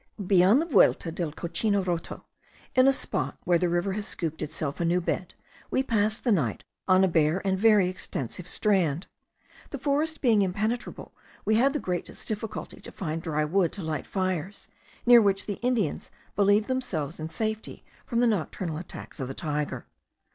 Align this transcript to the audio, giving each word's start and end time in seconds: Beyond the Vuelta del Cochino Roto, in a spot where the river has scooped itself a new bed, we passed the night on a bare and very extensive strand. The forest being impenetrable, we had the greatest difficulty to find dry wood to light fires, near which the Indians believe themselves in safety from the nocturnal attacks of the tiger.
Beyond 0.25 0.63
the 0.63 0.65
Vuelta 0.65 1.11
del 1.11 1.31
Cochino 1.31 1.85
Roto, 1.85 2.25
in 2.73 2.87
a 2.87 2.91
spot 2.91 3.37
where 3.43 3.59
the 3.59 3.69
river 3.69 3.91
has 3.93 4.07
scooped 4.07 4.41
itself 4.41 4.79
a 4.79 4.83
new 4.83 4.99
bed, 4.99 5.35
we 5.69 5.83
passed 5.83 6.23
the 6.23 6.31
night 6.31 6.63
on 6.87 7.03
a 7.03 7.07
bare 7.07 7.39
and 7.45 7.55
very 7.55 7.87
extensive 7.87 8.47
strand. 8.47 9.05
The 9.69 9.77
forest 9.77 10.19
being 10.19 10.41
impenetrable, 10.41 11.13
we 11.45 11.53
had 11.57 11.73
the 11.73 11.79
greatest 11.79 12.27
difficulty 12.27 12.81
to 12.81 12.91
find 12.91 13.21
dry 13.21 13.45
wood 13.45 13.71
to 13.73 13.83
light 13.83 14.07
fires, 14.07 14.69
near 15.05 15.21
which 15.21 15.45
the 15.45 15.59
Indians 15.61 16.09
believe 16.35 16.65
themselves 16.65 17.19
in 17.19 17.29
safety 17.29 17.83
from 18.03 18.21
the 18.21 18.25
nocturnal 18.27 18.77
attacks 18.77 19.19
of 19.19 19.27
the 19.27 19.35
tiger. 19.35 19.85